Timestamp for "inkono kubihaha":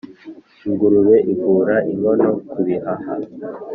1.91-3.11